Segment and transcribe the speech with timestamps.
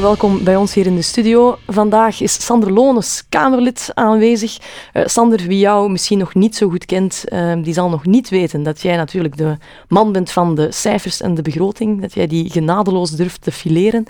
[0.00, 1.58] Welkom bij ons hier in de studio.
[1.66, 4.58] Vandaag is Sander Lones, Kamerlid, aanwezig.
[4.94, 8.28] Uh, Sander, wie jou misschien nog niet zo goed kent, uh, die zal nog niet
[8.28, 9.56] weten dat jij natuurlijk de
[9.88, 14.04] man bent van de cijfers en de begroting, dat jij die genadeloos durft te fileren.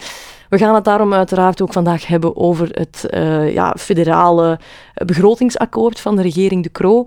[0.49, 4.59] We gaan het daarom uiteraard ook vandaag hebben over het uh, ja, federale
[4.95, 7.07] begrotingsakkoord van de regering De Croo.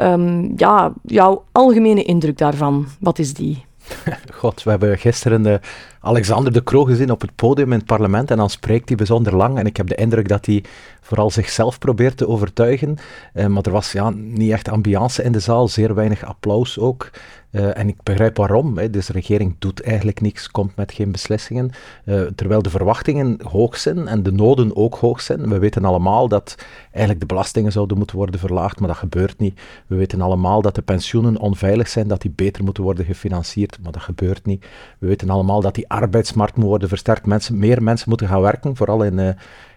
[0.00, 3.64] Um, ja, jouw algemene indruk daarvan, wat is die?
[4.40, 5.60] God, we hebben gisteren de
[6.04, 9.36] Alexander de Croo gezien op het podium in het parlement en dan spreekt hij bijzonder
[9.36, 10.64] lang en ik heb de indruk dat hij
[11.00, 12.96] vooral zichzelf probeert te overtuigen,
[13.34, 17.10] uh, maar er was ja, niet echt ambiance in de zaal, zeer weinig applaus ook.
[17.52, 18.78] Uh, en ik begrijp waarom.
[18.78, 18.90] Hè.
[18.90, 21.70] Dus de regering doet eigenlijk niks, komt met geen beslissingen.
[22.04, 25.48] Uh, terwijl de verwachtingen hoog zijn en de noden ook hoog zijn.
[25.48, 29.60] We weten allemaal dat eigenlijk de belastingen zouden moeten worden verlaagd, maar dat gebeurt niet.
[29.86, 33.92] We weten allemaal dat de pensioenen onveilig zijn, dat die beter moeten worden gefinancierd, maar
[33.92, 34.66] dat gebeurt niet.
[34.98, 37.26] We weten allemaal dat die arbeidsmarkt moet worden versterkt.
[37.26, 39.28] Mensen, meer mensen moeten gaan werken, vooral in, uh,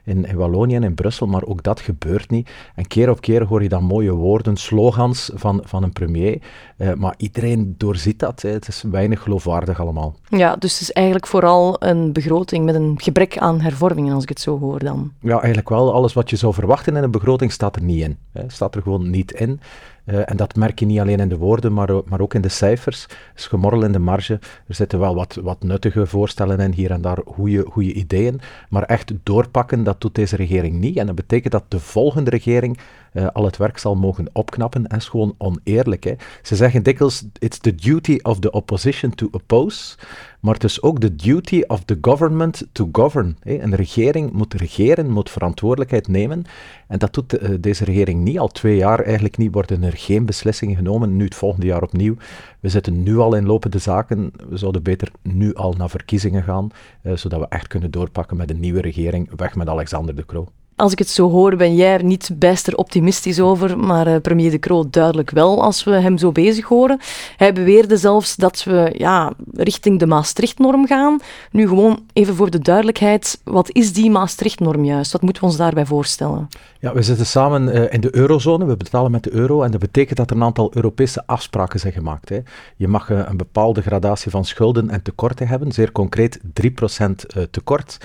[0.06, 2.50] in, in Wallonië en in Brussel, maar ook dat gebeurt niet.
[2.75, 6.42] En keer op keer hoor je dan mooie woorden, slogans van, van een premier,
[6.78, 8.42] uh, maar iedereen doorziet dat.
[8.42, 8.50] Hè.
[8.50, 10.16] Het is weinig geloofwaardig allemaal.
[10.30, 14.30] Ja, dus het is eigenlijk vooral een begroting met een gebrek aan hervormingen, als ik
[14.30, 15.12] het zo hoor dan.
[15.20, 15.94] Ja, eigenlijk wel.
[15.94, 18.17] Alles wat je zou verwachten in een begroting staat er niet in.
[18.31, 18.44] Hè.
[18.47, 19.59] Staat er gewoon niet in.
[20.06, 22.50] Uh, en dat merk je niet alleen in de woorden, maar, maar ook in de
[22.50, 23.06] cijfers.
[23.36, 24.34] is gemorrel in de marge.
[24.67, 28.40] Er zitten wel wat, wat nuttige voorstellen in, hier en daar goede, goede ideeën.
[28.69, 30.97] Maar echt doorpakken, dat doet deze regering niet.
[30.97, 32.77] En dat betekent dat de volgende regering
[33.16, 34.88] uh, al het werk zal mogen opknappen.
[34.88, 36.03] En is gewoon oneerlijk.
[36.03, 36.13] Hè.
[36.41, 39.97] Ze zeggen dikwijls, it's the duty of the opposition to oppose.
[40.39, 43.38] Maar het is ook de duty of the government to govern.
[43.39, 43.61] Hè.
[43.61, 46.44] Een regering moet regeren, moet verantwoordelijkheid nemen.
[46.88, 48.39] En dat doet uh, deze regering niet.
[48.39, 51.16] Al twee jaar eigenlijk niet worden er geen beslissingen genomen.
[51.16, 52.16] Nu het volgende jaar opnieuw.
[52.59, 54.31] We zitten nu al in lopende zaken.
[54.50, 56.69] We zouden beter nu al naar verkiezingen gaan,
[57.03, 59.29] uh, zodat we echt kunnen doorpakken met een nieuwe regering.
[59.35, 60.47] Weg met Alexander de Croo.
[60.78, 64.52] Als ik het zo hoor, ben jij er niet bijster optimistisch over, maar uh, premier
[64.52, 67.00] De Croo duidelijk wel als we hem zo bezig horen.
[67.38, 71.19] Hij beweerde zelfs dat we ja, richting de Maastricht-norm gaan.
[71.52, 75.12] Nu gewoon even voor de duidelijkheid, wat is die Maastricht-norm juist?
[75.12, 76.47] Wat moeten we ons daarbij voorstellen?
[76.80, 79.80] Ja, we zitten samen uh, in de eurozone, we betalen met de euro en dat
[79.80, 82.30] betekent dat er een aantal Europese afspraken zijn gemaakt.
[82.30, 82.40] Hè.
[82.75, 87.12] Je mag uh, een bepaalde gradatie van schulden en tekorten hebben, zeer concreet 3%
[87.52, 87.97] tekort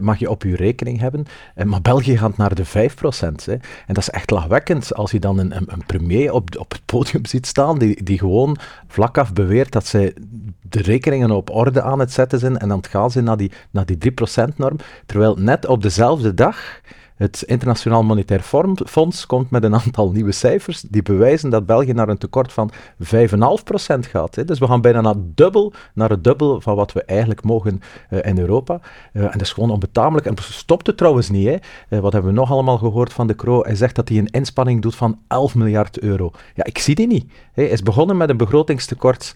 [0.00, 1.24] mag je op je rekening hebben,
[1.64, 2.68] maar België gaat naar de 5%.
[3.44, 3.52] Hè.
[3.52, 6.84] En dat is echt lachwekkend als je dan een, een, een premier op, op het
[6.84, 8.56] podium ziet staan die, die gewoon
[8.86, 10.14] vlak af beweert dat zij
[10.62, 13.86] de rekeningen op orde aan het zetten zijn en dan gaan ze naar die, naar
[13.86, 14.76] die 3%-norm.
[15.06, 16.80] Terwijl net op dezelfde dag
[17.22, 18.42] het Internationaal Monetair
[18.86, 22.70] Fonds komt met een aantal nieuwe cijfers die bewijzen dat België naar een tekort van
[22.72, 24.34] 5,5% gaat.
[24.34, 24.44] Hè.
[24.44, 28.18] Dus we gaan bijna naar dubbel, naar het dubbel van wat we eigenlijk mogen uh,
[28.22, 28.80] in Europa.
[29.12, 30.26] Uh, en dat is gewoon onbetamelijk.
[30.26, 31.46] En stopt het trouwens niet.
[31.46, 31.56] Hè.
[31.88, 33.62] Uh, wat hebben we nog allemaal gehoord van de Croo?
[33.62, 36.30] Hij zegt dat hij een inspanning doet van 11 miljard euro.
[36.54, 37.32] Ja, ik zie die niet.
[37.52, 39.34] Hij is begonnen met een begrotingstekort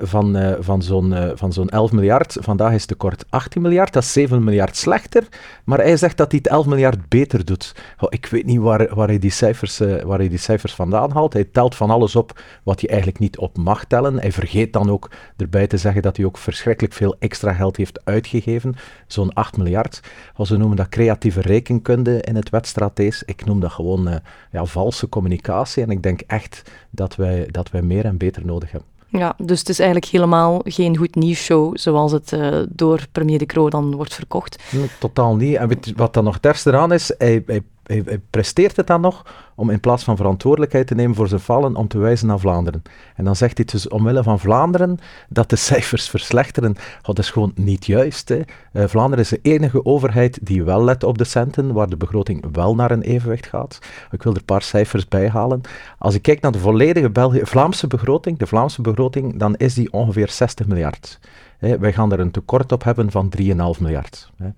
[0.00, 2.36] van, van zo'n van zo'n 11 miljard.
[2.40, 3.92] Vandaag is het tekort 18 miljard.
[3.92, 5.28] Dat is 7 miljard slechter.
[5.64, 7.74] Maar hij zegt dat hij het 11 miljard beter doet.
[7.98, 11.10] Oh, ik weet niet waar, waar, hij die cijfers, uh, waar hij die cijfers vandaan
[11.10, 11.32] haalt.
[11.32, 14.20] Hij telt van alles op wat hij eigenlijk niet op mag tellen.
[14.20, 18.04] Hij vergeet dan ook erbij te zeggen dat hij ook verschrikkelijk veel extra geld heeft
[18.04, 18.74] uitgegeven.
[19.06, 20.00] Zo'n 8 miljard.
[20.34, 23.22] Als we noemen dat creatieve rekenkunde in het wetstratees.
[23.22, 24.14] Ik noem dat gewoon uh,
[24.50, 25.82] ja, valse communicatie.
[25.82, 28.95] En ik denk echt dat wij, dat wij meer en beter nodig hebben.
[29.18, 33.46] Ja, dus het is eigenlijk helemaal geen goed nieuwsshow zoals het uh, door premier De
[33.46, 34.62] Croo dan wordt verkocht.
[34.98, 35.56] Totaal niet.
[35.56, 37.14] En wat dan nog terst eraan is?
[37.18, 41.28] Hij, hij hij, presteert het dan nog om in plaats van verantwoordelijkheid te nemen voor
[41.28, 42.82] zijn falen, om te wijzen naar Vlaanderen.
[43.14, 44.98] En dan zegt hij dus omwille van Vlaanderen
[45.28, 46.70] dat de cijfers verslechteren.
[46.76, 48.28] Oh, dat is gewoon niet juist.
[48.28, 48.40] Hè.
[48.72, 52.44] Uh, Vlaanderen is de enige overheid die wel let op de centen, waar de begroting
[52.52, 53.78] wel naar een evenwicht gaat.
[54.10, 55.60] Ik wil er een paar cijfers bij halen.
[55.98, 57.10] Als ik kijk naar de volledige
[57.46, 61.18] Vlaamse begroting, de Vlaamse begroting, dan is die ongeveer 60 miljard.
[61.58, 61.78] Hè.
[61.78, 63.44] Wij gaan er een tekort op hebben van 3,5
[63.80, 64.30] miljard.
[64.36, 64.48] Hè.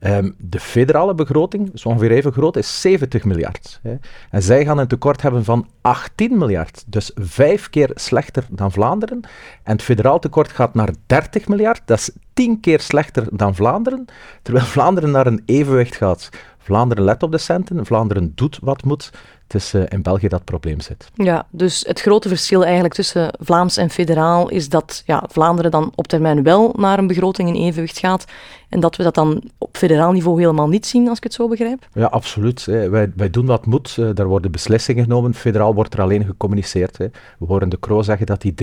[0.00, 3.80] Um, de federale begroting, is ongeveer even groot, is 70 miljard.
[3.82, 3.96] Hè.
[4.30, 6.84] En zij gaan een tekort hebben van 18 miljard.
[6.86, 9.20] Dus vijf keer slechter dan Vlaanderen.
[9.62, 11.82] En het federaal tekort gaat naar 30 miljard.
[11.84, 14.04] Dat is tien keer slechter dan Vlaanderen.
[14.42, 16.28] Terwijl Vlaanderen naar een evenwicht gaat.
[16.58, 19.10] Vlaanderen let op de centen, Vlaanderen doet wat moet.
[19.48, 21.10] Het is in België dat probleem zit.
[21.14, 25.92] Ja, dus het grote verschil eigenlijk tussen Vlaams en federaal is dat ja, Vlaanderen dan
[25.94, 28.24] op termijn wel naar een begroting in evenwicht gaat
[28.68, 31.48] en dat we dat dan op federaal niveau helemaal niet zien, als ik het zo
[31.48, 31.88] begrijp?
[31.92, 32.64] Ja, absoluut.
[32.66, 32.88] Hè.
[32.88, 33.96] Wij, wij doen wat moet.
[33.98, 35.34] Uh, daar worden beslissingen genomen.
[35.34, 36.98] Federaal wordt er alleen gecommuniceerd.
[36.98, 37.06] Hè.
[37.38, 38.54] We horen de Croo zeggen dat hij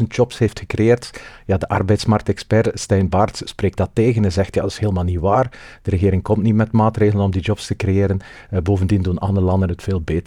[0.00, 1.22] 300.000 jobs heeft gecreëerd.
[1.46, 5.20] Ja, de arbeidsmarktexpert Stijn Baart spreekt dat tegen en zegt ja, dat is helemaal niet
[5.20, 5.50] waar.
[5.82, 8.20] De regering komt niet met maatregelen om die jobs te creëren.
[8.50, 10.17] Uh, bovendien doen andere landen het veel beter.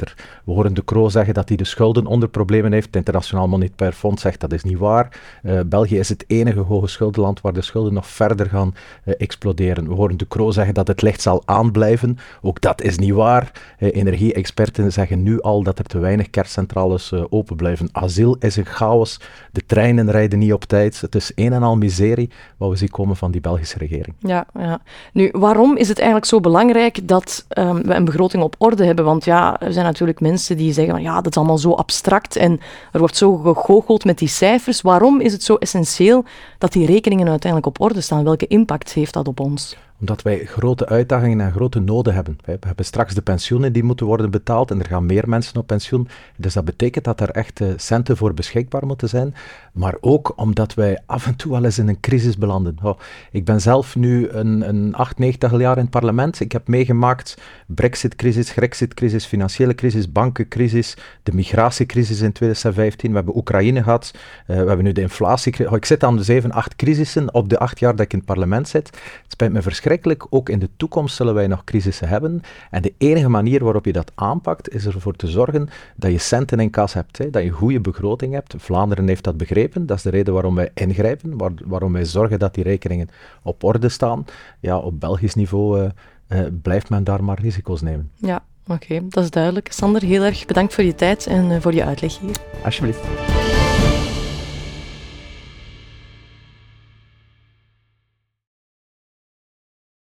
[0.45, 2.85] We horen de Croo zeggen dat hij de schulden onder problemen heeft.
[2.85, 5.19] Het Internationaal Monetair Fonds zegt dat is niet waar.
[5.43, 8.75] Uh, België is het enige hoge schuldenland waar de schulden nog verder gaan
[9.17, 9.87] exploderen.
[9.87, 12.17] We horen de Croo zeggen dat het licht zal aanblijven.
[12.41, 13.51] Ook dat is niet waar.
[13.77, 17.89] Energie-experten zeggen nu al dat er te weinig kerncentrales uh, open blijven.
[17.91, 19.19] Asiel is een chaos.
[19.51, 21.01] De treinen rijden niet op tijd.
[21.01, 24.15] Het is een en al miserie wat we zien komen van die Belgische regering.
[24.19, 24.81] Ja, ja.
[25.13, 29.05] Nu, waarom is het eigenlijk zo belangrijk dat um, we een begroting op orde hebben?
[29.05, 32.35] Want ja, er zijn natuurlijk mensen die zeggen van ja, dat is allemaal zo abstract
[32.35, 32.59] en
[32.91, 34.81] er wordt zo gegoocheld met die cijfers.
[34.81, 36.23] Waarom is het zo essentieel
[36.57, 38.23] dat die rekeningen uiteindelijk op orde staan?
[38.23, 39.77] Welke impact heeft dat op ons?
[40.01, 42.37] Omdat wij grote uitdagingen en grote noden hebben.
[42.45, 45.67] We hebben straks de pensioenen die moeten worden betaald en er gaan meer mensen op
[45.67, 46.07] pensioen.
[46.37, 49.35] Dus dat betekent dat er echt centen voor beschikbaar moeten zijn.
[49.73, 52.77] Maar ook omdat wij af en toe wel eens in een crisis belanden.
[52.83, 52.99] Oh,
[53.31, 56.39] ik ben zelf nu een, een 8, 90 jaar in het parlement.
[56.39, 57.37] Ik heb meegemaakt
[57.67, 63.09] Brexit-crisis, Grexit-crisis, financiële crisis, bankencrisis, de migratiecrisis in 2015.
[63.09, 64.11] We hebben Oekraïne gehad.
[64.13, 65.69] Uh, we hebben nu de inflatie.
[65.69, 68.17] Oh, ik zit aan de 7, 8 crisissen op de 8 jaar dat ik in
[68.17, 68.87] het parlement zit.
[68.87, 69.90] Het spijt me verschrikkelijk
[70.29, 72.41] ook in de toekomst zullen wij nog crisissen hebben.
[72.69, 76.59] En de enige manier waarop je dat aanpakt, is ervoor te zorgen dat je centen
[76.59, 78.53] in kas hebt, hè, dat je een goede begroting hebt.
[78.57, 79.85] Vlaanderen heeft dat begrepen.
[79.85, 81.33] Dat is de reden waarom wij ingrijpen,
[81.65, 83.09] waarom wij zorgen dat die rekeningen
[83.43, 84.25] op orde staan.
[84.59, 85.89] Ja, op Belgisch niveau uh,
[86.29, 88.11] uh, blijft men daar maar risico's nemen.
[88.15, 89.71] Ja, oké, dat is duidelijk.
[89.71, 92.35] Sander, heel erg bedankt voor je tijd en uh, voor je uitleg hier.
[92.63, 93.50] Alsjeblieft.